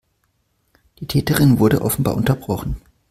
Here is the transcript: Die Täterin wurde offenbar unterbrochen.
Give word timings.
Die 0.97 1.05
Täterin 1.05 1.59
wurde 1.59 1.83
offenbar 1.83 2.15
unterbrochen. 2.15 2.77